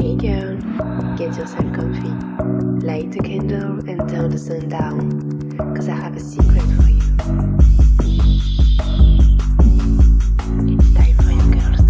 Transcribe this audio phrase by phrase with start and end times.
[0.00, 0.56] Hey girl,
[1.16, 2.12] get yourself comfy.
[2.86, 5.10] Light a candle and turn the sun down,
[5.74, 7.02] cause I have a secret for you.
[10.68, 11.82] It's time for girls.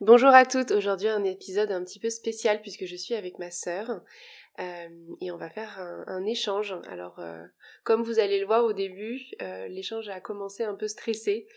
[0.00, 3.50] Bonjour à toutes, aujourd'hui un épisode un petit peu spécial puisque je suis avec ma
[3.50, 4.00] sœur.
[4.60, 4.88] Euh,
[5.20, 6.76] et on va faire un, un échange.
[6.88, 7.42] Alors, euh,
[7.84, 11.48] comme vous allez le voir au début, euh, l'échange a commencé un peu stressé.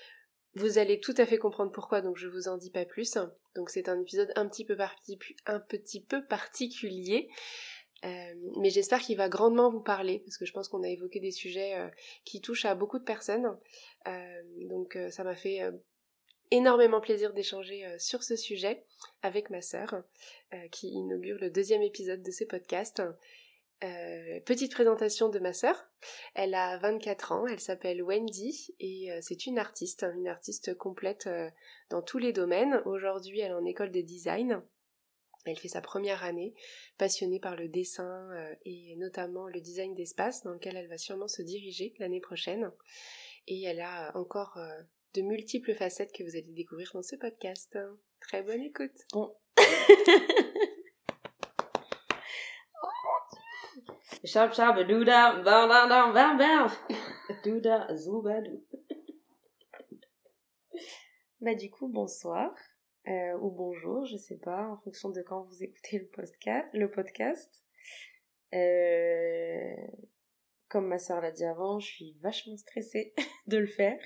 [0.56, 3.18] Vous allez tout à fait comprendre pourquoi, donc je vous en dis pas plus.
[3.56, 7.30] Donc c'est un épisode un petit peu, particulier.
[8.06, 11.20] Euh, mais j'espère qu'il va grandement vous parler, parce que je pense qu'on a évoqué
[11.20, 11.88] des sujets euh,
[12.24, 13.58] qui touchent à beaucoup de personnes.
[14.08, 15.62] Euh, donc ça m'a fait
[16.52, 18.86] énormément plaisir d'échanger sur ce sujet
[19.24, 20.04] avec ma sœur
[20.72, 23.02] qui inaugure le deuxième épisode de ce podcast.
[23.86, 25.76] Euh, petite présentation de ma sœur.
[26.34, 30.76] Elle a 24 ans, elle s'appelle Wendy et euh, c'est une artiste, hein, une artiste
[30.76, 31.50] complète euh,
[31.90, 32.82] dans tous les domaines.
[32.86, 34.62] Aujourd'hui, elle est en école de design.
[35.46, 36.56] Elle fait sa première année,
[36.98, 38.32] passionnée par le dessin
[38.66, 42.72] et notamment le design d'espace dans lequel elle va sûrement se diriger l'année prochaine.
[43.46, 44.60] Et elle a encore
[45.14, 47.78] de multiples facettes que vous allez découvrir dans ce podcast.
[48.22, 48.98] Très bonne écoute.
[49.14, 49.36] Bon.
[54.26, 56.70] Sharp sharp douda bam bam bam bam bam
[57.44, 57.88] douda.
[61.42, 62.52] Bah du coup bonsoir
[63.08, 66.68] euh, ou bonjour, je sais pas en fonction de quand vous écoutez le podcast.
[66.74, 67.64] Le podcast.
[68.56, 69.76] Euh,
[70.70, 73.14] comme ma soeur l'a dit avant, je suis vachement stressée
[73.46, 74.02] de le faire,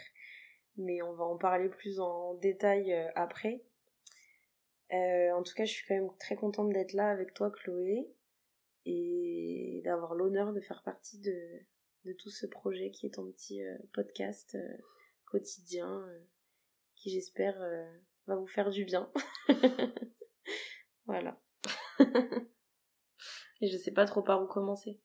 [0.76, 3.64] mais on va en parler plus en détail euh, après.
[4.92, 8.10] Euh, en tout cas, je suis quand même très contente d'être là avec toi, Chloé,
[8.90, 13.78] et d'avoir l'honneur de faire partie de, tout ce projet qui est ton petit euh,
[13.94, 14.78] podcast euh,
[15.26, 16.20] quotidien, euh,
[16.96, 17.56] qui j'espère
[18.26, 19.12] va vous faire du bien.
[21.06, 21.40] voilà.
[23.62, 25.00] et je sais pas trop par où commencer.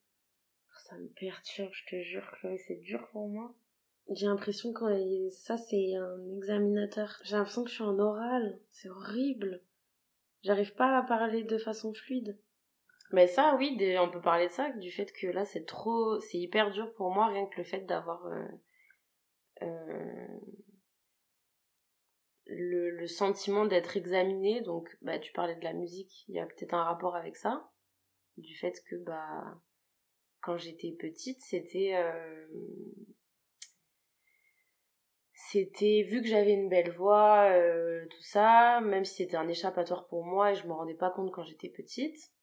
[0.89, 3.55] Ça me perturbe, je te jure, Chloé, c'est dur pour moi.
[4.11, 7.21] J'ai l'impression que ça c'est un examinateur.
[7.25, 8.61] J'ai l'impression que je suis en oral.
[8.71, 9.63] C'est horrible.
[10.43, 12.39] J'arrive pas à parler de façon fluide.
[13.13, 16.39] Mais ça, oui, on peut parler de ça, du fait que là, c'est trop, c'est
[16.39, 18.49] hyper dur pour moi, rien que le fait d'avoir euh,
[19.63, 20.27] euh,
[22.47, 24.63] le, le sentiment d'être examiné.
[24.63, 27.71] Donc, bah, tu parlais de la musique, il y a peut-être un rapport avec ça,
[28.37, 29.61] du fait que, bah,
[30.41, 32.47] quand j'étais petite, c'était, euh,
[35.35, 40.07] c'était vu que j'avais une belle voix, euh, tout ça, même si c'était un échappatoire
[40.09, 42.34] pour moi et je me rendais pas compte quand j'étais petite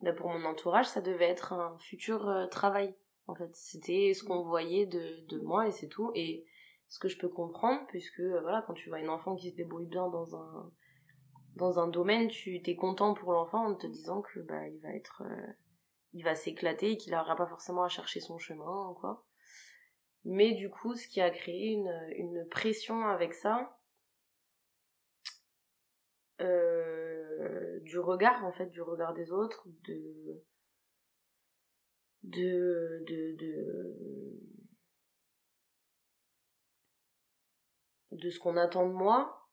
[0.00, 2.94] bah, pour mon entourage, ça devait être un futur euh, travail.
[3.26, 6.12] En fait, c'était ce qu'on voyait de, de moi et c'est tout.
[6.14, 6.46] Et
[6.88, 9.56] ce que je peux comprendre, puisque euh, voilà, quand tu vois une enfant qui se
[9.56, 10.72] débrouille bien dans un
[11.56, 14.90] dans un domaine, tu t'es content pour l'enfant en te disant que bah il va
[14.94, 15.52] être, euh,
[16.12, 19.26] il va s'éclater et qu'il n'aura pas forcément à chercher son chemin quoi.
[20.24, 23.76] Mais du coup, ce qui a créé une, une pression avec ça,
[26.40, 26.97] euh,
[27.88, 30.42] du regard en fait du regard des autres de
[32.34, 32.50] de
[33.08, 33.52] de de,
[38.12, 39.48] de ce qu'on attend de moi.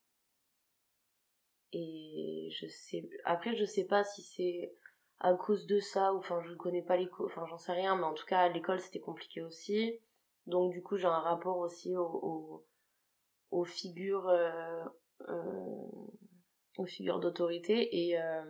[1.74, 4.74] Et je sais après je sais pas si c'est
[5.20, 8.04] à cause de ça ou enfin je connais pas l'école enfin j'en sais rien mais
[8.04, 10.00] en tout cas à l'école c'était compliqué aussi.
[10.48, 12.66] Donc du coup j'ai un rapport aussi au, au-
[13.52, 14.84] aux figures euh,
[15.30, 15.88] euh,
[16.78, 18.44] aux figures d'autorité et euh,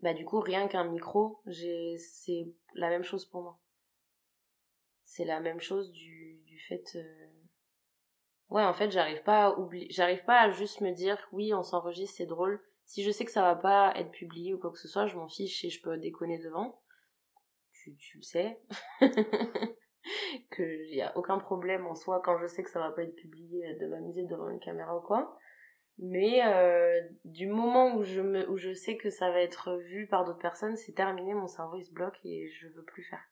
[0.00, 3.58] bah du coup rien qu'un micro j'ai c'est la même chose pour moi.
[5.04, 7.30] C'est la même chose du du fait euh,
[8.50, 11.62] ouais en fait j'arrive pas à oublier j'arrive pas à juste me dire oui on
[11.62, 12.62] s'enregistre c'est drôle.
[12.84, 15.16] Si je sais que ça va pas être publié ou quoi que ce soit je
[15.16, 16.80] m'en fiche et je peux déconner devant.
[17.72, 18.60] Tu tu le sais.
[20.50, 20.62] Que
[20.94, 23.74] y a aucun problème en soi quand je sais que ça va pas être publié
[23.74, 25.36] de m'amuser devant une caméra ou quoi
[25.98, 30.06] mais euh, du moment où je me où je sais que ça va être vu
[30.06, 33.24] par d'autres personnes c'est terminé mon cerveau il se bloque et je veux plus faire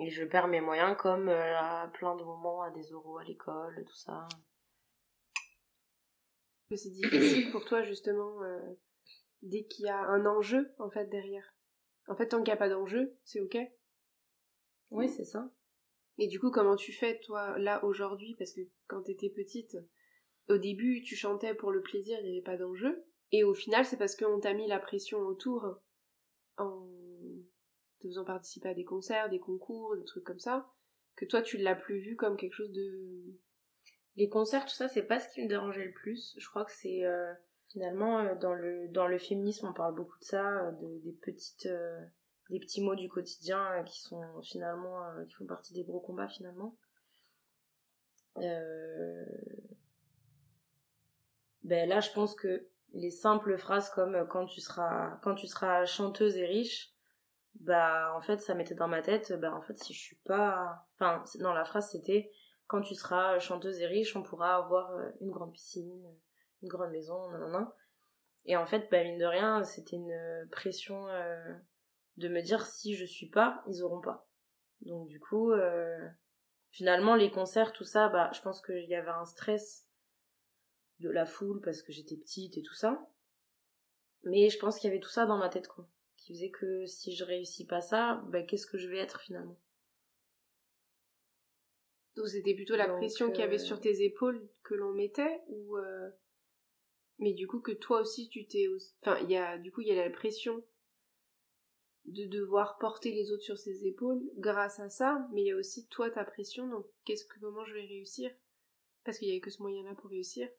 [0.00, 3.24] et je perds mes moyens comme euh, à plein de moments à des oraux à
[3.24, 4.26] l'école tout ça
[6.76, 8.58] C'est difficile pour toi justement euh,
[9.42, 11.54] dès qu'il y a un enjeu en fait derrière.
[12.08, 13.56] En fait, tant qu'il n'y a pas d'enjeu, c'est ok.
[14.90, 15.50] oui c'est ça
[16.18, 18.34] Et du coup, comment tu fais toi là aujourd'hui?
[18.38, 19.76] Parce que quand t'étais petite,
[20.48, 23.04] au début, tu chantais pour le plaisir, il n'y avait pas d'enjeu.
[23.30, 25.80] Et au final, c'est parce qu'on t'a mis la pression autour
[26.58, 26.86] en
[28.00, 30.70] te faisant participer à des concerts, des concours, des trucs comme ça,
[31.16, 33.38] que toi tu l'as plus vu comme quelque chose de
[34.16, 36.34] Les concerts, tout ça, c'est pas ce qui me dérangeait le plus.
[36.36, 37.02] Je crois que c'est
[37.68, 41.68] finalement dans le dans le féminisme, on parle beaucoup de ça, de, des petites
[42.50, 46.76] des petits mots du quotidien qui sont finalement qui font partie des gros combats finalement.
[51.64, 55.86] Ben là, je pense que les simples phrases comme quand tu seras quand tu seras
[55.86, 56.92] chanteuse et riche,
[57.60, 60.86] bah en fait ça mettait dans ma tête bah en fait si je suis pas
[60.94, 62.30] enfin non la phrase c'était
[62.66, 66.02] quand tu seras chanteuse et riche on pourra avoir euh, une grande piscine
[66.62, 67.74] une grande maison nanana.
[68.44, 71.54] Et en fait bah mine de rien c'était une pression euh,
[72.16, 74.26] de me dire si je suis pas ils auront pas.
[74.82, 76.08] Donc du coup euh,
[76.70, 79.86] finalement les concerts tout ça bah je pense qu'il y avait un stress
[81.02, 83.06] de la foule parce que j'étais petite et tout ça.
[84.24, 85.88] Mais je pense qu'il y avait tout ça dans ma tête quoi
[86.22, 89.58] qui faisait que si je réussis pas ça, bah, qu'est-ce que je vais être finalement?
[92.14, 95.40] Donc c'était plutôt la pression qu'il y avait euh, sur tes épaules que l'on mettait
[95.48, 96.10] ou euh,
[97.18, 98.66] mais du coup que toi aussi tu t'es
[99.00, 100.62] enfin il y a du coup il y a la pression
[102.04, 105.56] de devoir porter les autres sur ses épaules grâce à ça, mais il y a
[105.56, 108.30] aussi toi ta pression donc qu'est-ce que comment je vais réussir?
[109.04, 110.50] Parce qu'il y avait que ce moyen là pour réussir.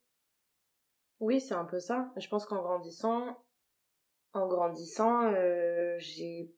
[1.20, 2.12] Oui, c'est un peu ça.
[2.18, 3.38] Je pense qu'en grandissant,
[4.34, 6.52] en grandissant, euh, j'ai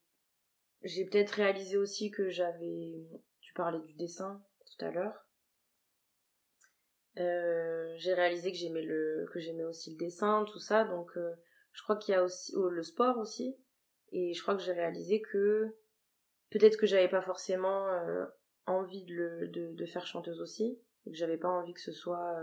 [0.84, 3.08] j'ai peut-être réalisé aussi que j'avais
[3.42, 5.26] tu parlais du dessin tout à l'heure.
[7.18, 11.34] Euh, j'ai réalisé que j'aimais le que j'aimais aussi le dessin, tout ça, donc euh,
[11.72, 13.56] je crois qu'il y a aussi oh, le sport aussi,
[14.12, 15.76] et je crois que j'ai réalisé que
[16.50, 17.88] peut-être que j'avais pas forcément
[18.68, 21.94] envie de, le, de, de, faire chanteuse aussi, et que j'avais pas envie que ce
[21.94, 22.38] soit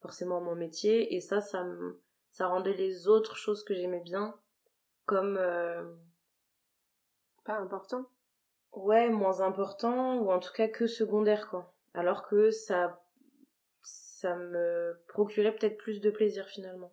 [0.00, 2.00] forcément mon métier, et ça, ça me
[2.32, 4.34] ça rendait les autres choses que j'aimais bien
[5.06, 5.82] comme euh,
[7.44, 8.06] pas important.
[8.72, 11.74] Ouais moins important ou en tout cas que secondaire quoi.
[11.94, 13.02] Alors que ça
[13.82, 16.92] ça me procurait peut-être plus de plaisir finalement.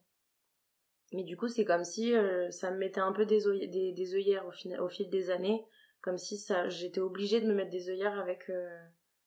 [1.14, 4.16] Mais du coup c'est comme si euh, ça me mettait un peu des, des, des
[4.16, 5.64] œillères au, au, fil des années
[6.02, 8.68] comme si ça j'étais obligée de me mettre des œillères avec euh,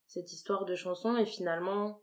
[0.07, 2.03] cette histoire de chanson et finalement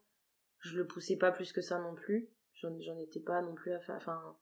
[0.59, 2.29] je le poussais pas plus que ça non plus.
[2.55, 4.37] J'en étais pas non plus à faire enfin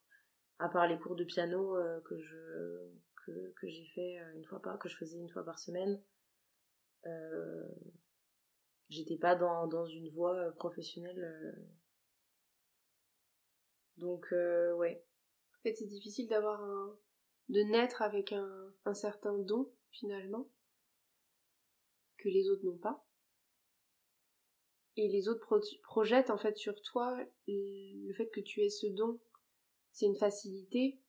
[0.58, 2.90] à part les cours de piano euh, que je
[3.24, 6.02] que, que j'ai fait euh, une fois par que je faisais une fois par semaine.
[7.04, 7.68] Euh,
[8.88, 11.68] j'étais pas dans, dans une voie professionnelle
[13.96, 15.04] donc ouais.
[15.58, 16.98] En fait c'est difficile d'avoir un
[17.48, 20.48] de naître avec un, un certain don finalement
[22.18, 23.05] que les autres n'ont pas
[24.96, 25.46] et les autres
[25.84, 27.16] projettent en fait sur toi
[27.46, 29.20] le fait que tu aies ce don.
[29.92, 31.00] C'est une facilité.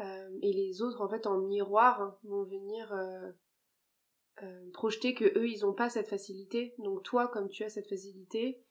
[0.00, 3.30] Euh, et les autres en fait en miroir vont venir euh,
[4.42, 6.74] euh, projeter que eux ils ont pas cette facilité.
[6.78, 8.64] Donc toi comme tu as cette facilité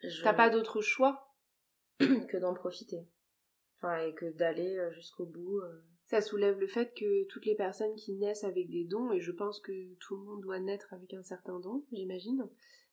[0.00, 0.22] Je...
[0.22, 1.34] t'as pas d'autre choix.
[1.98, 3.08] que d'en profiter.
[3.78, 5.60] Enfin et que d'aller jusqu'au bout
[6.06, 9.32] ça soulève le fait que toutes les personnes qui naissent avec des dons, et je
[9.32, 12.48] pense que tout le monde doit naître avec un certain don, j'imagine,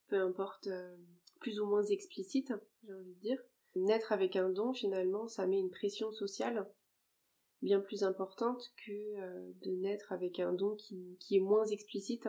[0.07, 0.95] peu importe, euh,
[1.39, 3.39] plus ou moins explicite, j'ai envie de dire.
[3.75, 6.68] Naître avec un don, finalement, ça met une pression sociale
[7.62, 12.27] bien plus importante que euh, de naître avec un don qui, qui, est moins explicite.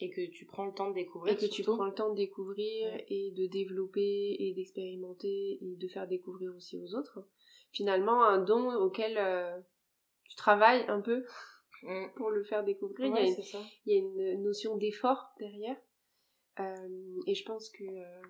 [0.00, 1.32] Et que tu prends le temps de découvrir.
[1.32, 5.88] Et que tu prends le temps de découvrir et de développer et d'expérimenter et de
[5.88, 7.26] faire découvrir aussi aux autres.
[7.72, 9.58] Finalement, un don auquel euh,
[10.28, 11.24] tu travailles un peu
[11.82, 12.08] mm.
[12.16, 13.06] pour le faire découvrir.
[13.06, 13.44] il, y a une,
[13.86, 15.76] il, y a une, notion d'effort derrière.
[16.58, 18.22] Euh, et je pense que euh,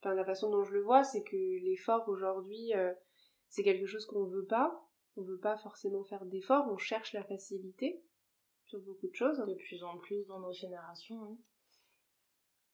[0.00, 2.92] enfin la façon dont je le vois c'est que l'effort aujourd'hui euh,
[3.48, 4.84] c'est quelque chose qu'on veut pas
[5.16, 8.02] on veut pas forcément faire d'efforts on cherche la facilité
[8.64, 11.38] sur beaucoup de choses de plus en plus dans nos générations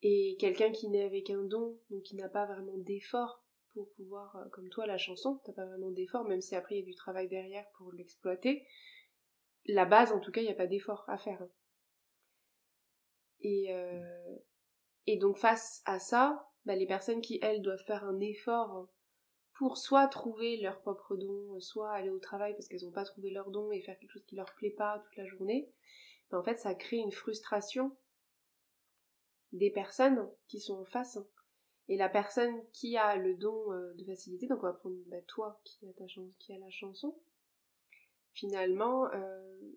[0.01, 3.45] et quelqu'un qui naît avec un don donc qui n'a pas vraiment d'effort
[3.75, 5.41] pour pouvoir comme toi la chanson.
[5.45, 8.67] T'as pas vraiment d'effort même si après il y a du travail derrière pour l'exploiter.
[9.67, 11.43] La base en tout cas il n'y a pas d'effort à faire
[13.43, 14.37] et, euh,
[15.07, 18.89] et donc face à ça, bah, les personnes qui, elles, doivent faire un effort
[19.55, 23.31] pour soit trouver leur propre don, soit aller au travail parce qu'elles n'ont pas trouvé
[23.31, 25.71] leur don et faire quelque chose qui leur plaît pas toute la journée,
[26.31, 27.97] bah, en fait ça crée une frustration
[29.53, 31.19] des personnes qui sont en face.
[31.91, 35.21] Et la personne qui a le don euh, de facilité, donc on va prendre bah,
[35.27, 37.15] toi qui a, ta chance, qui a la chanson,
[38.33, 39.73] finalement, euh,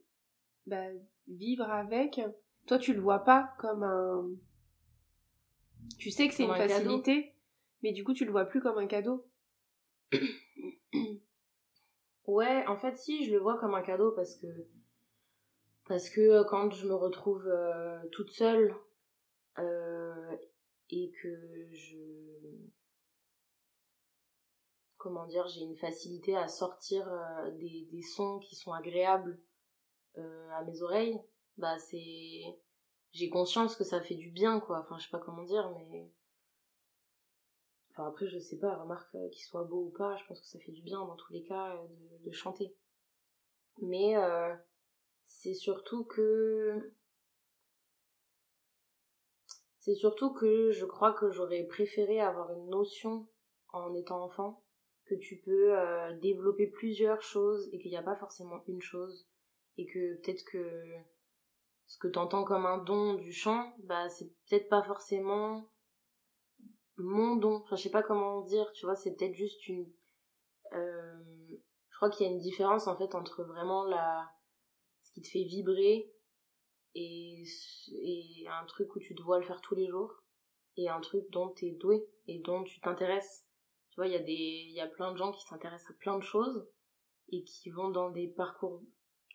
[0.68, 0.86] bah,
[1.28, 2.22] vivre avec,
[2.68, 4.30] toi tu le vois pas comme un
[5.98, 7.34] tu sais que c'est une facilité
[7.82, 9.26] mais du coup tu le vois plus comme un cadeau.
[12.26, 14.48] Ouais en fait si je le vois comme un cadeau parce que
[15.86, 18.74] parce que euh, quand je me retrouve euh, toute seule
[19.60, 19.93] euh,
[20.90, 21.98] que je
[24.98, 29.38] comment dire j'ai une facilité à sortir euh, des, sons qui sont agréables
[30.18, 31.20] euh, à mes oreilles
[31.58, 32.44] bah c'est
[33.12, 34.80] j'ai conscience que ça fait du bien quoi.
[34.80, 36.10] Enfin je sais pas comment dire mais
[37.92, 40.48] enfin après je sais pas remarque euh, qu'il soit beau ou pas je pense que
[40.48, 41.78] ça fait du bien dans tous les cas
[42.26, 42.76] de chanter.
[43.82, 44.16] Mais
[45.26, 46.94] c'est surtout que
[49.84, 53.28] c'est surtout que je crois que j'aurais préféré avoir une notion
[53.74, 54.64] en étant enfant
[55.06, 59.28] que tu peux euh, développer plusieurs choses et qu'il n'y a pas forcément une chose
[59.78, 60.86] et que peut-être que
[61.88, 65.70] ce que tu entends comme un don du chant, bah c'est peut-être pas forcément
[66.96, 67.56] mon don.
[67.56, 69.92] Enfin, je sais pas comment dire, tu vois, c'est peut-être juste une.
[70.72, 71.24] Euh,
[71.90, 74.32] je crois qu'il y a une différence en fait entre vraiment la
[75.02, 76.10] ce qui te fait vibrer
[76.96, 77.44] et,
[78.48, 80.24] un truc où tu dois le faire tous les jours
[80.78, 83.46] et un truc dont tu es doué et dont tu t'intéresses.
[83.92, 86.24] Tu vois, il y, a y a plein de gens qui s'intéressent à plein de
[86.24, 86.68] choses
[87.30, 88.82] et qui vont dans des parcours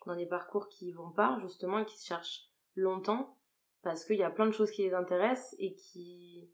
[0.06, 3.36] dans des parcours qui vont pas justement et qui se cherchent longtemps
[3.82, 6.50] parce qu'il y a plein de choses qui les intéressent et qui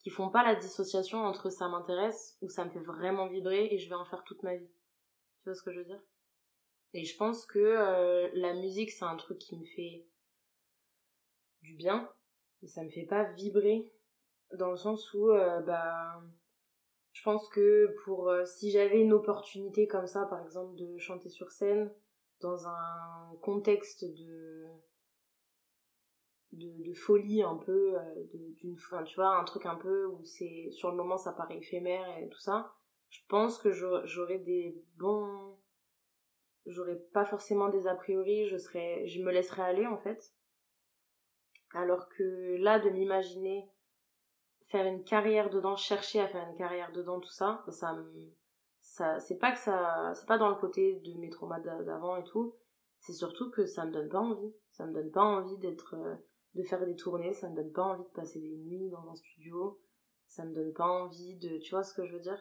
[0.00, 3.78] qui font pas la dissociation entre ça m'intéresse ou ça me fait vraiment vibrer et
[3.78, 4.70] je vais en faire toute ma vie.
[5.42, 6.02] Tu vois ce que je veux dire?
[6.94, 10.06] Et je pense que euh, la musique c'est un truc qui me fait
[11.62, 12.10] du bien,
[12.62, 13.92] mais ça me fait pas vibrer
[14.54, 16.22] dans le sens où euh, bah
[17.12, 21.28] je pense que pour euh, si j'avais une opportunité comme ça par exemple de chanter
[21.28, 21.92] sur scène
[22.40, 24.66] dans un contexte de
[26.52, 28.24] de, folie un peu euh,
[28.56, 31.58] d'une fin tu vois un truc un peu où c'est sur le moment ça paraît
[31.58, 32.72] éphémère et tout ça
[33.10, 35.58] je pense que j'aurais des bons
[36.64, 40.32] j'aurais pas forcément des a priori je serais je me laisserais aller en fait
[41.76, 43.68] alors que là, de m'imaginer
[44.68, 47.96] faire une carrière dedans, chercher à faire une carrière dedans, tout ça, ça
[48.80, 52.24] ça, c'est pas que ça, c'est pas dans le côté de mes traumas d'avant et
[52.24, 52.54] tout,
[53.00, 54.54] c'est surtout que ça me donne pas envie.
[54.70, 56.14] Ça me donne pas envie d'être, euh,
[56.54, 59.14] de faire des tournées, ça me donne pas envie de passer des nuits dans un
[59.14, 59.80] studio,
[60.26, 62.38] ça me donne pas envie de, tu vois ce que je veux dire?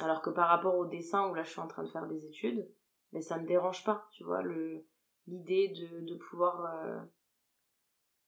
[0.00, 2.24] Alors que par rapport au dessin où là je suis en train de faire des
[2.26, 2.68] études,
[3.12, 4.84] mais ça me dérange pas, tu vois, le,
[5.26, 7.00] l'idée de, de pouvoir, euh,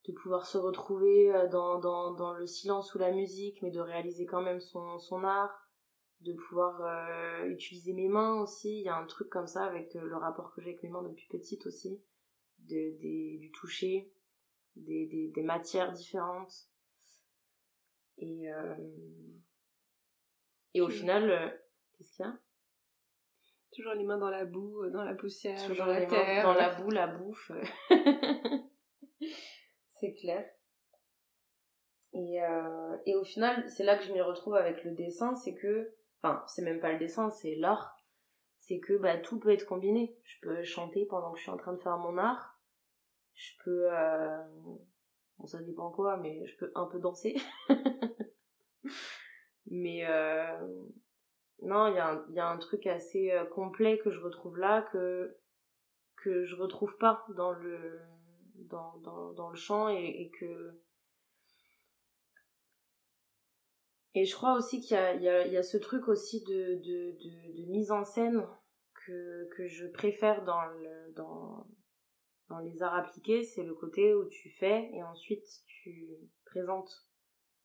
[0.06, 3.80] de pouvoir se retrouver euh, dans, dans, dans le silence ou la musique, mais de
[3.80, 5.68] réaliser quand même son, son art,
[6.20, 8.80] de pouvoir euh, utiliser mes mains aussi.
[8.80, 10.88] Il y a un truc comme ça avec euh, le rapport que j'ai avec mes
[10.88, 12.02] mains depuis petite aussi,
[12.60, 14.10] de, des, du toucher,
[14.76, 16.68] des, des, des matières différentes.
[18.22, 18.48] Et,
[20.74, 21.58] et au final,
[21.96, 22.38] qu'est-ce qu'il y a?
[23.72, 26.42] Toujours les mains dans la boue, dans la poussière, dans la terre.
[26.42, 27.50] dans la boue, la bouffe.
[30.00, 30.48] C'est clair.
[32.12, 35.54] Et, euh, et au final, c'est là que je m'y retrouve avec le dessin, c'est
[35.54, 37.96] que, enfin, c'est même pas le dessin, c'est l'art.
[38.58, 40.16] C'est que bah, tout peut être combiné.
[40.24, 42.58] Je peux chanter pendant que je suis en train de faire mon art.
[43.34, 44.42] Je peux, euh...
[45.44, 47.36] ça dépend quoi, mais je peux un peu danser.
[49.66, 50.58] mais euh...
[51.62, 54.82] non, il y, a un, y a un truc assez complet que je retrouve là
[54.92, 55.36] que
[56.16, 57.98] que je retrouve pas dans le
[58.68, 60.80] dans, dans, dans le chant et, et, que
[64.14, 66.08] et je crois aussi qu'il y a, il y, a, il y a ce truc
[66.08, 68.44] aussi de, de, de, mise en scène
[69.06, 71.66] que, que je préfère dans, le, dans,
[72.48, 76.08] dans les arts appliqués, c'est le côté où tu fais et ensuite tu
[76.44, 77.08] présentes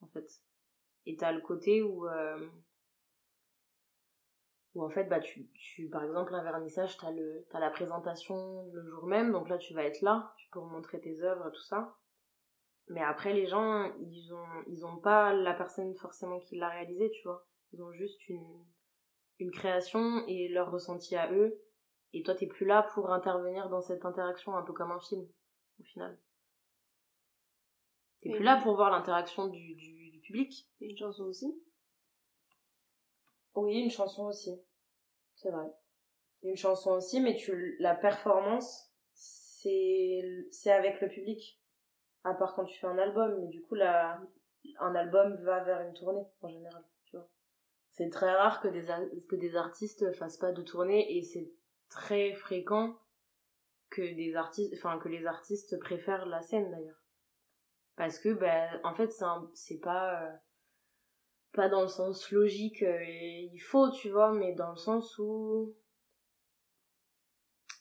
[0.01, 0.27] en fait.
[1.07, 2.47] Et t'as le côté où euh,
[4.75, 8.69] où en fait bah tu, tu par exemple un vernissage t'as le t'as la présentation
[8.73, 11.95] le jour même donc là tu vas être là peux montrer tes œuvres tout ça.
[12.88, 17.12] Mais après les gens ils ont ils ont pas la personne forcément qui l'a réalisé
[17.12, 17.47] tu vois.
[17.74, 18.65] Ils ont juste une
[19.39, 21.62] une création et leur ressenti à eux.
[22.13, 25.27] Et toi t'es plus là pour intervenir dans cette interaction un peu comme un film
[25.79, 26.17] au final.
[28.21, 30.67] T'es plus là pour voir l'interaction du, du, du public.
[30.81, 31.53] Et une chanson aussi.
[33.55, 34.59] Oui, une chanson aussi.
[35.35, 35.71] C'est vrai.
[36.43, 38.91] Une chanson aussi, mais tu, la performance,
[40.51, 41.60] c'est, avec le public.
[42.24, 44.19] À part quand tu fais un album, mais du coup, la,
[44.79, 47.29] un album va vers une tournée, en général, tu vois.
[47.91, 48.86] C'est très rare que des,
[49.27, 51.51] que des artistes fassent pas de tournée et c'est
[51.89, 52.98] très fréquent
[53.91, 57.01] que des artistes, enfin, que les artistes préfèrent la scène d'ailleurs.
[57.95, 59.12] Parce que, ben, en fait,
[59.53, 60.36] c'est pas, euh,
[61.55, 65.74] pas dans le sens logique euh, il faut tu vois mais dans le sens où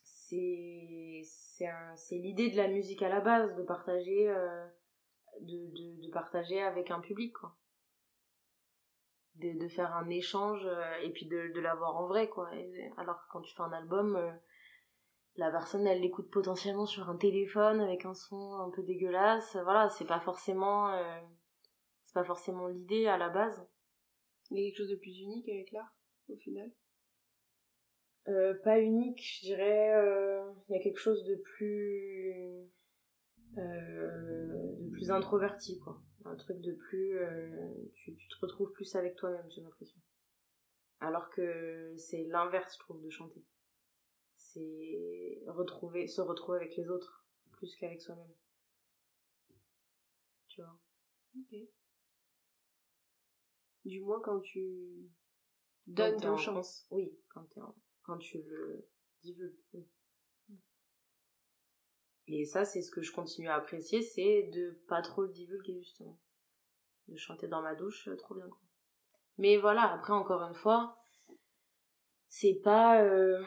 [0.04, 1.22] c'est
[1.58, 4.66] c'est l'idée de la musique à la base de partager euh,
[6.66, 7.56] avec un public, quoi.
[9.36, 12.50] De, faire un échange euh, et puis de, de l'avoir en vrai, quoi.
[12.96, 14.32] Alors que quand tu fais un album, euh,
[15.36, 19.56] la personne, elle l'écoute potentiellement sur un téléphone avec un son un peu dégueulasse.
[19.64, 23.66] Voilà, c'est pas c'est pas forcément l'idée à la base.
[24.50, 25.94] Il y a quelque chose de plus unique avec l'art,
[26.28, 26.70] au final?
[28.28, 29.94] Euh, pas unique, je dirais.
[29.96, 32.32] euh, Il y a quelque chose de plus,
[33.58, 36.00] euh, de plus introverti, quoi.
[36.24, 40.00] Un truc de plus, euh, tu, tu te retrouves plus avec toi-même, j'ai l'impression.
[41.00, 43.44] Alors que c'est l'inverse, je trouve, de chanter.
[44.36, 48.32] C'est retrouver, se retrouver avec les autres plus qu'avec soi-même.
[50.48, 50.78] Tu vois.
[51.36, 51.58] Ok.
[53.84, 55.10] Du moins quand tu
[55.86, 56.86] donnes ton en chance.
[56.90, 57.74] Oui, quand, t'es en-
[58.04, 58.88] quand tu le
[59.22, 59.86] divulgues, oui.
[62.26, 65.78] Et ça, c'est ce que je continue à apprécier, c'est de pas trop le divulguer,
[65.80, 66.18] justement.
[67.08, 68.60] De chanter dans ma douche, euh, trop bien, quoi.
[69.38, 70.98] Mais voilà, après, encore une fois,
[72.28, 73.02] c'est pas...
[73.02, 73.42] euh,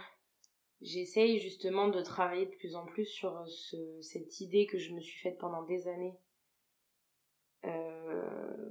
[0.82, 4.94] J'essaye justement de travailler de plus en plus sur euh, ce, cette idée que je
[4.94, 6.18] me suis faite pendant des années.
[7.66, 8.70] euh,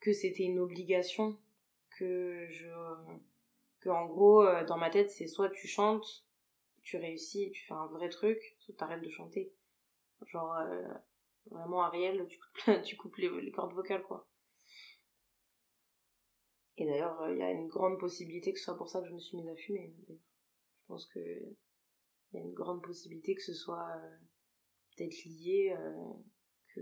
[0.00, 1.38] que c'était une obligation,
[1.98, 2.68] que je...
[3.90, 6.24] en gros, euh, dans ma tête, c'est soit tu chantes,
[6.82, 9.52] tu réussis, tu fais un vrai truc, soit t'arrêtes de chanter.
[10.26, 10.88] Genre, euh,
[11.50, 12.26] vraiment, Ariel,
[12.84, 14.28] tu coupes, les, cordes vocales, quoi.
[16.76, 19.08] Et d'ailleurs, euh, il y a une grande possibilité que ce soit pour ça que
[19.08, 20.22] je me suis mise à fumer, d'ailleurs.
[20.80, 23.96] Je pense que il y a une grande possibilité que ce soit
[24.96, 25.74] peut-être lié
[26.74, 26.80] que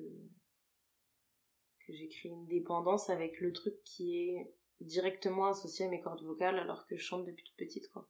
[1.86, 6.58] que j'ai une dépendance avec le truc qui est directement associé à mes cordes vocales
[6.58, 8.08] alors que je chante depuis toute petite quoi.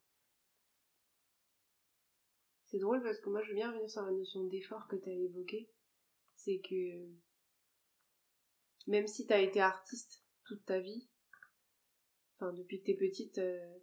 [2.66, 5.08] C'est drôle parce que moi je veux bien revenir sur la notion d'effort que tu
[5.08, 5.70] as évoquée.
[6.36, 7.08] C'est que
[8.86, 11.08] même si tu as été artiste toute ta vie,
[12.36, 13.40] enfin depuis que tu es petite, tu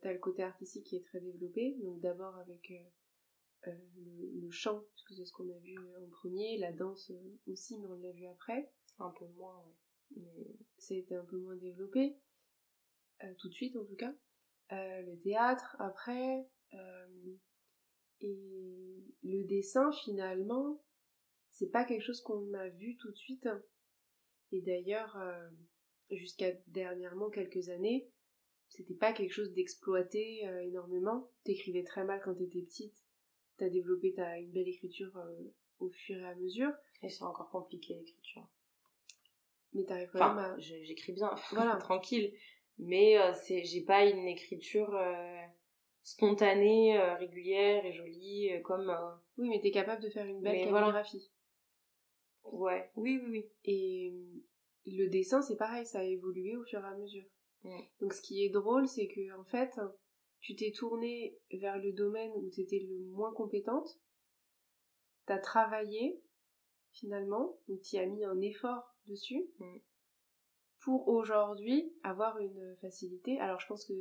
[0.07, 1.77] as le côté artistique qui est très développé.
[1.83, 6.09] Donc d'abord avec euh, euh, le, le chant, puisque c'est ce qu'on a vu en
[6.09, 8.71] premier, la danse euh, aussi, mais on l'a vu après.
[8.97, 9.75] Un peu moins, ouais.
[10.17, 12.28] Mais ça a été un peu moins développé, euh,
[13.39, 14.13] tout de suite en tout cas.
[14.71, 17.35] Euh, le théâtre après, euh,
[18.21, 20.83] et le dessin finalement,
[21.51, 23.47] c'est pas quelque chose qu'on a vu tout de suite.
[24.51, 25.49] Et d'ailleurs, euh,
[26.11, 28.09] jusqu'à dernièrement quelques années,
[28.67, 31.31] c'était pas quelque chose d'exploité euh, énormément.
[31.43, 32.95] T'écrivais très mal quand t'étais petite,
[33.57, 37.49] t'as développé ta, une belle écriture euh, au fur et à mesure, Et c'est encore
[37.49, 38.47] compliqué l'écriture.
[39.73, 40.59] mais t'arrives quand Enfin, même à...
[40.59, 41.77] je- j'écris bien, Voilà.
[41.77, 42.31] tranquille.
[42.79, 45.41] Mais euh, c'est, j'ai pas une écriture euh,
[46.01, 48.95] spontanée, euh, régulière et jolie comme.
[49.37, 50.87] Oui, mais t'es capable de faire une belle voilà.
[50.87, 51.29] calligraphie.
[52.43, 53.51] Ouais, oui, oui, oui.
[53.65, 54.13] Et
[54.85, 57.25] le dessin, c'est pareil, ça a évolué au fur et à mesure.
[57.99, 59.77] Donc ce qui est drôle, c'est que en fait,
[60.39, 63.99] tu t'es tournée vers le domaine où tu étais le moins compétente.
[65.25, 66.23] T'as travaillé,
[66.93, 69.77] finalement, donc tu as mis un effort dessus Mm.
[70.81, 73.39] Pour aujourd'hui avoir une facilité.
[73.39, 73.93] Alors je pense que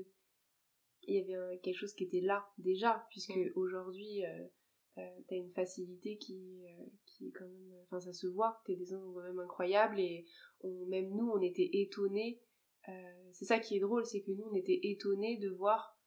[1.03, 3.53] il y avait quelque chose qui était là déjà, puisque Mm.
[3.57, 4.47] aujourd'hui euh,
[4.99, 8.77] euh, t'as une facilité qui, euh, qui est quand même, enfin ça se voit, tes
[8.77, 10.27] dessins sont quand même incroyables et
[10.61, 12.41] on, même nous on était étonnés.
[13.33, 15.99] c'est ça qui est drôle, c'est que nous on était étonnés de voir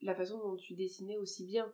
[0.00, 1.72] la façon dont tu dessinais aussi bien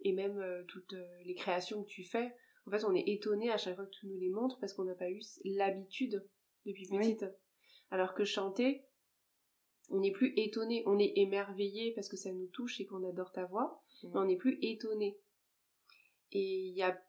[0.00, 2.32] et même toutes les créations que tu fais.
[2.66, 4.84] En fait, on est étonnés à chaque fois que tu nous les montres parce qu'on
[4.84, 6.24] n'a pas eu l'habitude
[6.66, 6.98] depuis Oui.
[6.98, 7.24] petite.
[7.90, 8.84] Alors que chanter,
[9.90, 13.32] on n'est plus étonné, on est émerveillé parce que ça nous touche et qu'on adore
[13.32, 15.18] ta voix, mais on n'est plus étonné.
[16.32, 17.00] Et il y a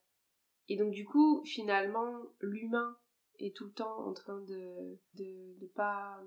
[0.70, 2.98] et donc du coup, finalement, l'humain
[3.40, 6.22] est tout le temps en train de de, de pas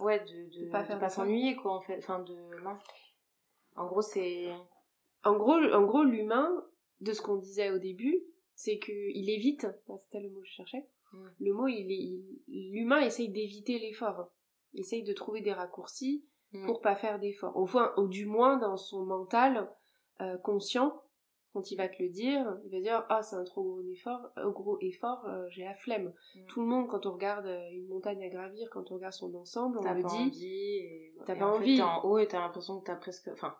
[0.00, 1.98] Ouais, de, de, De pas de faire pas s'ennuyer, quoi, en fait.
[1.98, 2.34] Enfin, de.
[2.64, 2.76] Non.
[3.76, 4.50] En gros, c'est.
[5.22, 6.66] En gros, en gros, l'humain,
[7.00, 9.66] de ce qu'on disait au début, c'est que il évite.
[9.86, 10.88] enfin, C'était le mot que je cherchais.
[11.40, 14.28] Le mot, il l'humain essaye d'éviter l'effort.
[14.72, 16.66] Il essaye de trouver des raccourcis Mm.
[16.66, 17.56] pour pas faire d'effort.
[17.56, 19.68] Au, moins- ou du moins dans son mental
[20.20, 21.02] euh, conscient,
[21.52, 24.20] quand il va te le dire, il va dire ah c'est un trop gros effort,
[24.38, 26.12] euh, gros effort, euh, j'ai la flemme.
[26.36, 26.46] Mm.
[26.46, 29.78] Tout le monde quand on regarde une montagne à gravir, quand on regarde son ensemble,
[29.78, 30.14] on T'as le pas dit.
[30.14, 30.46] envie.
[30.46, 31.14] Et...
[31.26, 31.76] T'as pas en fait, envie.
[31.76, 33.28] t'es en haut et t'as l'impression que t'as presque.
[33.32, 33.54] Enfin,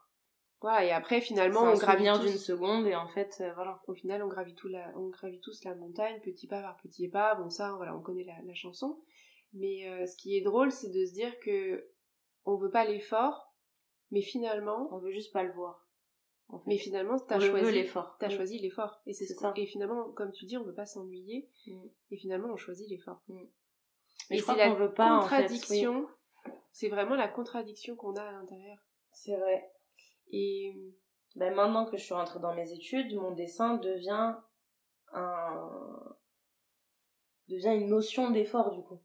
[0.64, 2.20] Voilà et après finalement on gravit tous.
[2.22, 3.82] d'une seconde et en fait, euh, voilà.
[3.86, 7.06] Au final, on gravit, tout la, on gravit tous la montagne, petit pas par petit
[7.08, 7.34] pas.
[7.34, 8.98] Bon, ça, voilà, on connaît la, la chanson.
[9.52, 11.86] Mais euh, ce qui est drôle, c'est de se dire que
[12.46, 13.54] on veut pas l'effort,
[14.10, 15.86] mais finalement, On veut juste pas le voir.
[16.66, 18.16] Mais finalement, t'as On le veut, choisi l'effort.
[18.18, 18.36] T'as Mm.
[18.36, 19.02] choisi l'effort.
[19.06, 19.52] Et c'est C'est ce ça.
[19.56, 21.50] Et finalement, comme tu dis, on veut pas s'ennuyer.
[21.66, 21.86] Mm.
[22.10, 23.20] Et finalement, on choisit l'effort.
[23.28, 23.50] Mais
[24.30, 26.08] Et c'est la qu'on veut pas, en fait, contradiction.
[26.72, 28.78] C'est vraiment la contradiction qu'on a à l'intérieur.
[29.12, 29.70] C'est vrai.
[30.36, 30.74] Et
[31.36, 34.34] Ben, maintenant que je suis rentrée dans mes études, mon dessin devient
[35.12, 35.70] un
[37.48, 39.00] devient une notion d'effort du coup.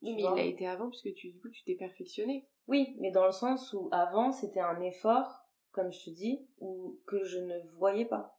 [0.00, 2.48] oui, mais il a été avant puisque tu du coup tu t'es perfectionné.
[2.68, 6.98] Oui, mais dans le sens où avant c'était un effort, comme je te dis, ou
[7.06, 8.38] que je ne voyais pas.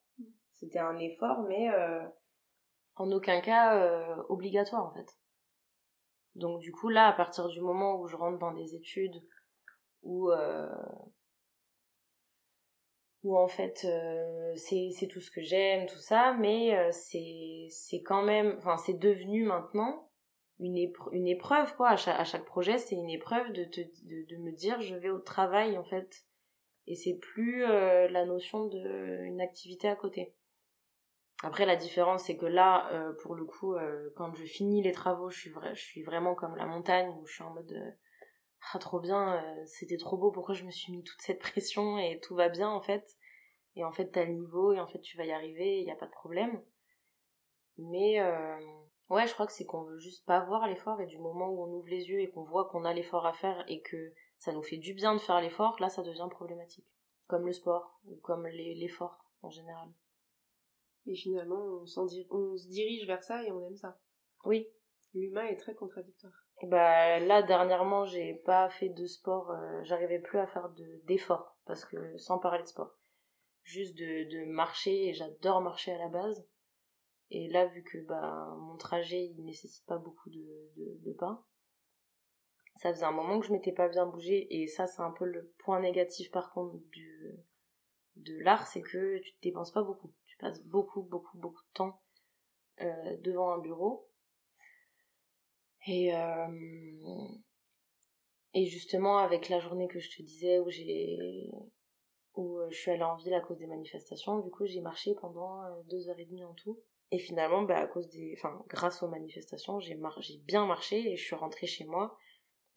[0.54, 2.04] C'était un effort, mais euh,
[2.96, 5.10] en aucun cas euh, obligatoire en fait.
[6.34, 9.22] Donc du coup là, à partir du moment où je rentre dans des études
[10.02, 10.68] où euh,
[13.26, 18.22] où en fait euh, c'est tout ce que j'aime, tout ça, mais euh, c'est quand
[18.22, 20.12] même, enfin c'est devenu maintenant
[20.60, 20.78] une,
[21.12, 21.90] une épreuve quoi.
[21.90, 25.78] À chaque, projet c'est une épreuve de, te, de, me dire je vais au travail
[25.78, 26.24] en fait.
[26.86, 30.36] Et c'est plus euh, la notion de une activité à côté.
[31.44, 32.90] Après la différence c'est que là
[33.24, 33.76] pour le coup
[34.16, 37.34] quand je finis les travaux je suis je suis vraiment comme la montagne où je
[37.34, 37.98] suis en mode
[38.74, 41.98] ah trop bien euh, c'était trop beau pourquoi je me suis mis toute cette pression
[41.98, 43.18] et tout va bien en fait
[43.76, 45.92] et en fait t'as le niveau et en fait tu vas y arriver il n'y
[45.92, 46.62] a pas de problème
[47.78, 48.58] mais euh,
[49.10, 51.62] Ouais, je crois que c'est qu'on veut juste pas voir l'effort et du moment où
[51.62, 54.52] on ouvre les yeux et qu'on voit qu'on a l'effort à faire et que ça
[54.52, 56.88] nous fait du bien de faire l'effort, là ça devient problématique.
[57.28, 59.90] Comme le sport ou comme l'effort en général.
[61.06, 64.00] Et finalement, on, on se dirige vers ça et on aime ça.
[64.44, 64.68] Oui.
[65.14, 66.45] L'humain est très contradictoire.
[66.64, 71.58] Bah là dernièrement j'ai pas fait de sport, euh, j'arrivais plus à faire de d'effort
[71.66, 72.92] parce que sans parler de sport,
[73.64, 76.46] juste de, de marcher et j'adore marcher à la base.
[77.32, 81.46] Et là vu que bah mon trajet il nécessite pas beaucoup de, de, de pas,
[82.78, 85.26] ça faisait un moment que je m'étais pas bien bougé et ça c'est un peu
[85.26, 87.36] le point négatif par contre du
[88.16, 91.74] de l'art c'est que tu te dépenses pas beaucoup tu passes beaucoup beaucoup beaucoup de
[91.74, 92.02] temps
[92.82, 94.08] euh, devant un bureau
[95.86, 96.48] et euh,
[98.54, 101.52] et justement avec la journée que je te disais où j'ai
[102.36, 105.14] où euh, je suis allée en ville à cause des manifestations du coup j'ai marché
[105.22, 106.80] pendant euh, deux heures et demie en tout.
[107.12, 107.88] Et finalement bah
[108.68, 109.96] grâce aux manifestations j'ai
[110.40, 112.18] bien marché et je suis rentrée chez moi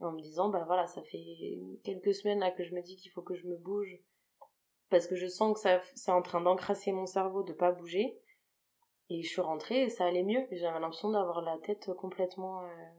[0.00, 3.10] en me disant bah voilà ça fait quelques semaines là que je me dis qu'il
[3.10, 3.98] faut que je me bouge
[4.90, 8.18] parce que je sens que ça c'est en train d'encrasser mon cerveau de pas bouger
[9.10, 12.90] et je suis rentrée et ça allait mieux j'avais l'impression d'avoir la tête complètement euh,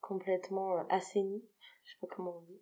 [0.00, 1.44] complètement euh, assainie
[1.84, 2.60] je sais pas comment on dit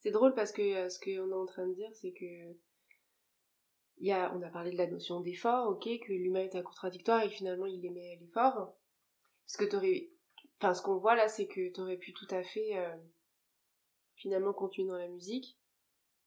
[0.00, 2.56] C'est drôle parce que euh, ce qu'on est en train de dire, c'est que
[3.98, 7.22] y a, on a parlé de la notion d'effort, ok, que l'humain est un contradictoire
[7.22, 8.74] et que finalement il aimait l'effort.
[9.46, 10.10] Parce que t'aurais,
[10.58, 12.96] enfin ce qu'on voit là, c'est que t'aurais pu tout à fait euh,
[14.16, 15.58] finalement continuer dans la musique,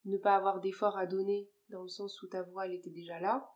[0.06, 3.20] ne pas avoir d'effort à donner dans le sens où ta voix elle était déjà
[3.20, 3.55] là.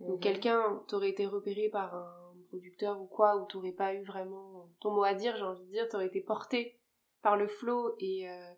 [0.00, 0.20] Donc Mhm.
[0.20, 4.92] quelqu'un t'aurait été repéré par un producteur ou quoi, où t'aurais pas eu vraiment ton
[4.92, 6.80] mot à dire, j'ai envie de dire, t'aurais été porté
[7.22, 8.54] par le flow et euh,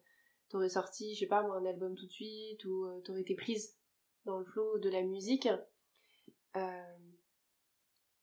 [0.48, 3.35] t'aurais sorti, je sais pas moi, un album tout de suite, ou euh, t'aurais été
[3.35, 3.79] prise
[4.24, 5.48] dans le flow de la musique.
[6.57, 6.96] Euh,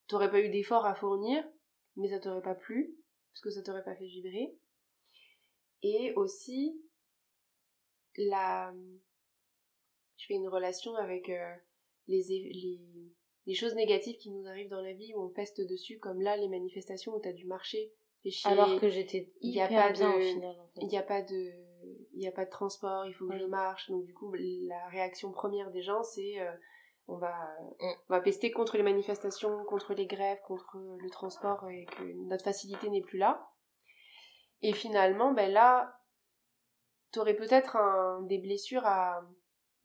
[0.08, 1.44] t'aurais pas eu d'effort à fournir,
[1.96, 2.96] mais ça t'aurait pas plu,
[3.32, 4.56] parce que ça t'aurait pas fait vibrer.
[5.82, 6.82] Et aussi,
[8.16, 8.74] la...
[10.18, 11.56] je fais une relation avec euh,
[12.08, 12.80] les, les,
[13.46, 16.38] les choses négatives qui nous arrivent dans la vie où on peste dessus, comme là,
[16.38, 17.92] les manifestations où t'as dû marcher,
[18.30, 18.52] chier.
[18.52, 20.82] alors que j'étais il y a hyper pas bien de- au final en fait.
[20.82, 21.52] il n'y a pas de
[22.14, 23.40] il a pas de transport il faut que Oui.
[23.40, 26.52] je marche donc du coup la réaction première des gens c'est euh,
[27.08, 27.34] on va
[27.80, 32.44] on va pester contre les manifestations contre les grèves contre le transport et que notre
[32.44, 33.48] facilité n'est plus là
[34.62, 35.94] et finalement ben là
[37.12, 37.78] t'aurais peut-être
[38.28, 39.22] des blessures à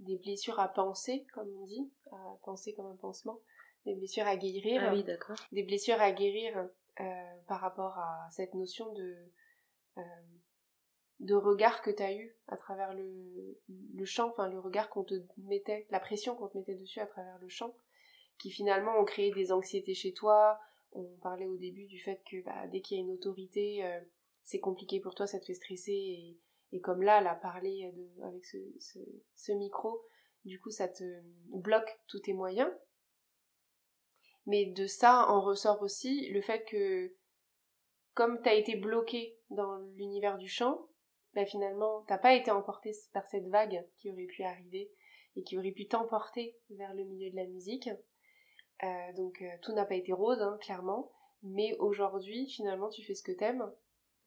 [0.02, 3.40] des blessures à penser comme on dit à penser comme un pansement
[3.86, 6.68] des blessures à guérir ah oui d'accord des blessures à guérir
[7.00, 7.04] euh,
[7.48, 9.16] par rapport à cette notion de
[9.98, 10.02] euh,
[11.22, 15.04] de regard que tu as eu à travers le, le chant, enfin le regard qu'on
[15.04, 17.74] te mettait, la pression qu'on te mettait dessus à travers le chant,
[18.38, 20.58] qui finalement ont créé des anxiétés chez toi.
[20.92, 24.00] On parlait au début du fait que bah, dès qu'il y a une autorité, euh,
[24.42, 25.92] c'est compliqué pour toi, ça te fait stresser.
[25.92, 26.38] Et,
[26.72, 28.98] et comme là, elle a parlé de, avec ce, ce,
[29.36, 30.02] ce micro,
[30.44, 31.04] du coup ça te
[31.48, 32.70] bloque tous tes moyens.
[34.46, 37.14] Mais de ça en ressort aussi le fait que
[38.14, 40.88] comme t'as été bloqué dans l'univers du chant,
[41.34, 44.90] bah finalement t'as pas été emporté par cette vague qui aurait pu arriver
[45.36, 47.88] et qui aurait pu t'emporter vers le milieu de la musique.
[48.82, 51.10] Euh, donc euh, tout n'a pas été rose, hein, clairement.
[51.44, 53.72] Mais aujourd'hui, finalement, tu fais ce que t'aimes.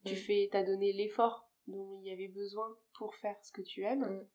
[0.06, 0.18] Tu Mm.
[0.18, 4.06] fais, t'as donné l'effort dont il y avait besoin pour faire ce que tu aimes.
[4.06, 4.28] Mm.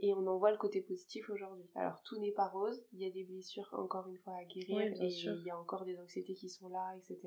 [0.00, 1.68] et on en voit le côté positif aujourd'hui.
[1.74, 4.80] Alors tout n'est pas rose, il y a des blessures encore une fois à guérir
[4.80, 7.20] et il y a encore des anxiétés qui sont là, etc.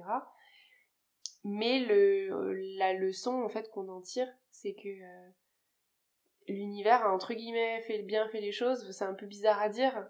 [1.43, 5.29] Mais le, la leçon en fait qu'on en tire, c'est que euh,
[6.47, 8.91] l'univers a entre guillemets fait bien fait les choses.
[8.91, 10.09] C'est un peu bizarre à dire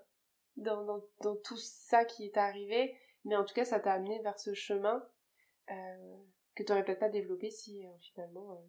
[0.56, 4.20] dans, dans, dans, tout ça qui est arrivé, mais en tout cas ça t'a amené
[4.24, 5.06] vers ce chemin
[5.70, 6.16] euh,
[6.56, 8.64] que tu n'aurais peut-être pas développé si euh, finalement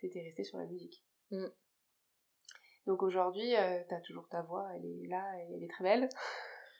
[0.00, 1.04] t'étais resté sur la musique.
[1.30, 1.46] Mm.
[2.86, 6.08] Donc aujourd'hui, euh, t'as toujours ta voix, elle est là et elle est très belle.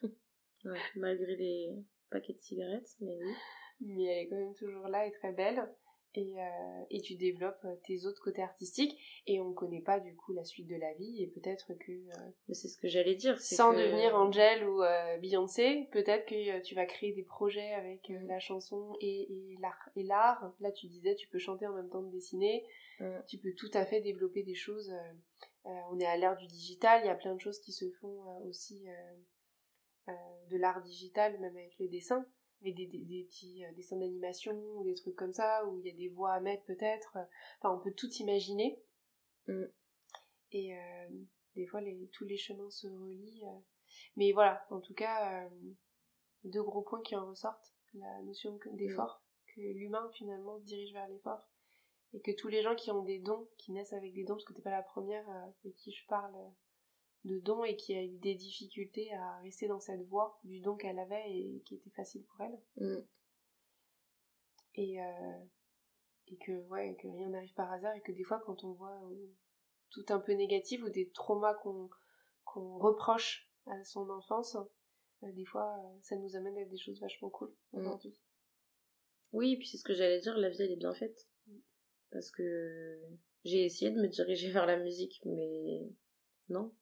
[0.64, 3.34] ouais, malgré les paquets de cigarettes, mais oui.
[3.80, 5.68] Mais elle est quand même toujours là et très belle.
[6.14, 10.16] Et, euh, et, tu développes tes autres côtés artistiques et on ne connaît pas du
[10.16, 13.38] coup la suite de la vie et peut-être que euh, c'est ce que j'allais dire
[13.38, 18.26] sans devenir Angel ou euh, Beyoncé peut-être que tu vas créer des projets avec mm.
[18.26, 21.90] la chanson et, et l'art et l'art là tu disais tu peux chanter en même
[21.90, 22.64] temps que dessiner
[23.00, 23.24] mm.
[23.26, 24.92] tu peux tout à fait développer des choses
[25.64, 28.42] on est à l'ère du digital il y a plein de choses qui se font
[28.46, 28.86] aussi
[30.06, 32.26] de l'art digital même avec le dessin
[32.62, 35.90] avec des, des, petits euh, dessins d'animation ou des trucs comme ça, où il y
[35.90, 37.16] a des voix à mettre peut-être.
[37.60, 38.80] Enfin, on peut tout imaginer.
[39.46, 39.64] Mm.
[40.52, 41.08] Et euh,
[41.54, 43.44] des fois, les, tous les chemins se relient.
[43.44, 43.58] Euh.
[44.16, 45.48] Mais voilà, en tout cas,
[46.44, 47.74] deux gros points qui en ressortent.
[47.94, 49.54] La notion d'effort, mm.
[49.54, 51.48] que l'humain finalement dirige vers l'effort.
[52.14, 54.44] Et que tous les gens qui ont des dons, qui naissent avec des dons, parce
[54.44, 56.34] que t'es pas la première avec qui je parle
[57.24, 60.76] de don et qui a eu des difficultés à rester dans cette voie du don
[60.76, 62.60] qu'elle avait et qui était facile pour elle.
[62.76, 63.04] Mm.
[64.74, 65.44] Et, euh,
[66.28, 69.00] et que, ouais, que rien n'arrive par hasard et que des fois, quand on voit
[69.10, 69.26] euh,
[69.90, 71.90] tout un peu négatif ou des traumas qu'on
[72.44, 74.56] qu'on reproche à son enfance,
[75.22, 77.80] euh, des fois, ça nous amène à des choses vachement cool mm.
[77.80, 78.16] aujourd'hui.
[79.32, 81.27] Oui, et puis c'est ce que j'allais dire, la vie elle est bien faite.
[82.10, 82.98] Parce que
[83.44, 85.88] j'ai essayé de me diriger vers la musique, mais
[86.48, 86.72] non,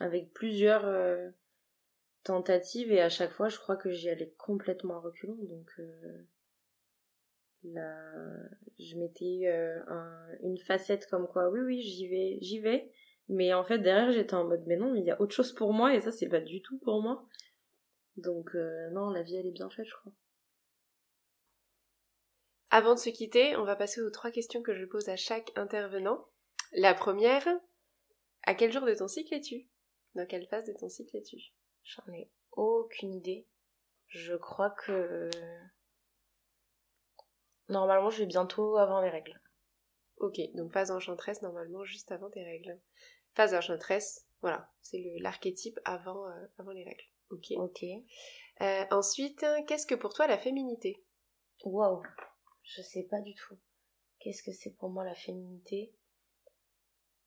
[0.00, 1.30] avec plusieurs euh,
[2.24, 6.26] tentatives et à chaque fois je crois que j'y allais complètement à reculons donc euh,
[7.64, 7.94] là
[8.78, 9.80] je mettais euh,
[10.42, 12.90] une facette comme quoi oui oui j'y vais j'y vais.
[13.28, 15.52] Mais en fait derrière j'étais en mode mais non mais il y a autre chose
[15.52, 17.26] pour moi et ça c'est pas du tout pour moi.
[18.16, 18.54] Donc
[18.92, 20.12] non la vie elle est bien faite je crois
[22.72, 25.52] avant de se quitter on va passer aux trois questions que je pose à chaque
[25.56, 26.26] intervenant
[26.72, 27.46] la première
[28.44, 29.68] à quel jour de ton cycle es-tu?
[30.14, 31.36] Dans quelle phase de ton cycle es-tu?
[31.84, 33.46] J'en ai aucune idée.
[34.08, 35.30] Je crois que
[37.68, 39.40] normalement je vais bientôt avant les règles.
[40.16, 42.80] Ok, donc phase enchanteresse normalement juste avant tes règles.
[43.34, 47.04] Phase enchanteresse, voilà, c'est l'archétype avant, euh, avant les règles.
[47.30, 47.52] Ok.
[47.56, 47.84] Ok.
[48.60, 51.02] Euh, ensuite, qu'est-ce que pour toi la féminité?
[51.64, 52.02] Waouh,
[52.62, 53.58] je sais pas du tout.
[54.18, 55.94] Qu'est-ce que c'est pour moi la féminité?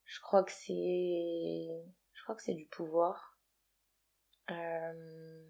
[0.06, 1.86] Je crois que c'est
[2.26, 3.38] crois que c'est du pouvoir.
[4.50, 5.48] Euh,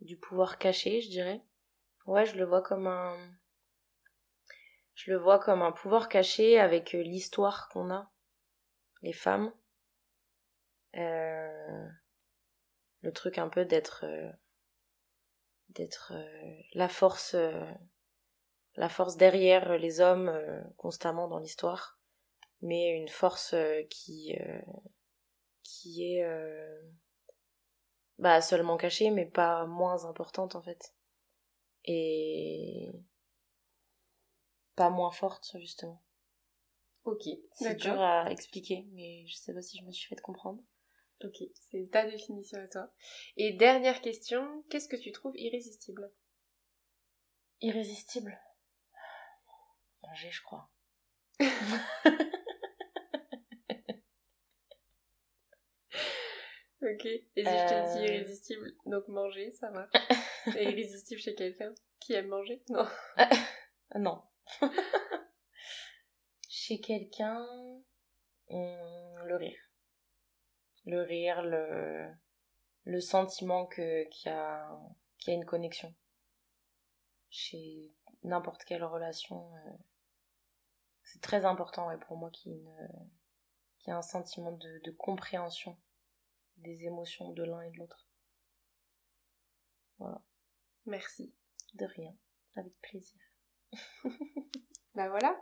[0.00, 1.42] du pouvoir caché, je dirais.
[2.06, 3.18] Ouais, je le vois comme un.
[4.94, 8.10] Je le vois comme un pouvoir caché avec euh, l'histoire qu'on a,
[9.02, 9.52] les femmes.
[10.94, 11.88] Euh,
[13.00, 14.04] le truc un peu d'être.
[15.70, 16.12] d'être
[16.74, 17.34] la force.
[18.80, 20.32] La force derrière les hommes
[20.76, 22.00] constamment dans l'histoire.
[22.62, 23.54] Mais une force
[23.88, 24.34] qui
[25.62, 26.82] qui est euh,
[28.18, 30.94] bah, seulement cachée, mais pas moins importante en fait.
[31.84, 32.90] Et
[34.76, 36.02] pas moins forte, justement.
[37.04, 37.22] Ok,
[37.54, 40.62] c'est dur à expliquer, mais je sais pas si je me suis fait comprendre.
[41.24, 41.36] Ok,
[41.70, 42.90] c'est ta définition à toi.
[43.36, 46.10] Et dernière question, qu'est-ce que tu trouves irrésistible?
[47.60, 48.38] Irrésistible?
[50.10, 50.68] Manger, je crois.
[56.82, 57.04] Ok.
[57.04, 58.06] Et si je te dis euh.
[58.06, 59.92] irrésistible, donc manger, ça marche.
[60.56, 62.86] Et irrésistible chez quelqu'un qui aime manger Non.
[63.96, 64.22] non.
[66.48, 67.46] chez quelqu'un,
[68.48, 69.60] le rire.
[70.86, 72.10] Le rire, le,
[72.84, 74.66] le sentiment que, qu'il, y a,
[75.26, 75.94] y a une connexion.
[77.28, 77.92] Chez
[78.22, 79.70] n'importe quelle relation, euh,
[81.10, 83.10] c'est très important ouais, pour moi qu'il y ait, une,
[83.78, 85.76] qu'il y ait un sentiment de, de compréhension
[86.58, 88.06] des émotions de l'un et de l'autre.
[89.98, 90.22] Voilà.
[90.86, 91.34] Merci.
[91.74, 92.14] De rien.
[92.56, 93.20] Avec plaisir.
[94.94, 95.40] bah voilà.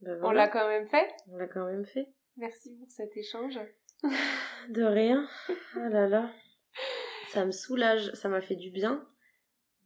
[0.00, 1.14] Bah On l'a quand même fait.
[1.28, 2.12] On l'a quand même fait.
[2.36, 3.58] Merci pour cet échange.
[4.68, 5.28] de rien.
[5.76, 6.32] Oh là là.
[7.28, 9.06] Ça me soulage, ça m'a fait du bien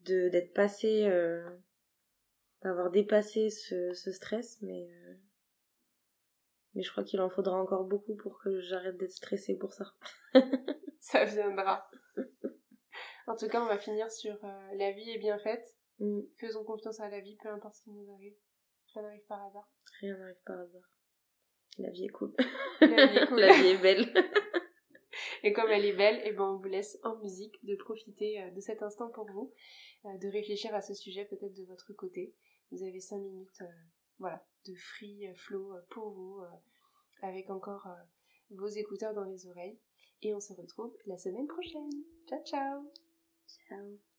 [0.05, 1.49] de d'être passé, euh,
[2.65, 5.15] d'avoir dépassé ce, ce, stress, mais euh,
[6.75, 9.85] Mais je crois qu'il en faudra encore beaucoup pour que j'arrête d'être stressée pour ça.
[11.01, 11.89] ça viendra.
[13.27, 15.77] En tout cas, on va finir sur euh, la vie est bien faite.
[15.99, 16.23] Mm.
[16.39, 18.35] Faisons confiance à la vie, peu importe ce qui nous arrive.
[18.95, 19.69] Rien n'arrive par hasard.
[20.01, 20.91] Rien n'arrive par hasard.
[21.79, 22.35] La vie est cool.
[22.81, 23.41] La vie est cool.
[23.41, 24.07] la vie est belle.
[25.43, 28.43] et comme elle est belle, et eh ben on vous laisse en musique de profiter
[28.43, 29.53] euh, de cet instant pour vous,
[30.05, 32.35] de réfléchir à ce sujet peut-être de votre côté.
[32.71, 33.63] Vous avez cinq minutes,
[34.19, 36.43] voilà, de free flow pour vous,
[37.23, 37.89] avec encore
[38.51, 39.79] vos écouteurs dans les oreilles.
[40.23, 41.91] Et on se retrouve la semaine prochaine.
[42.29, 42.93] Ciao ciao
[43.47, 44.14] Ciao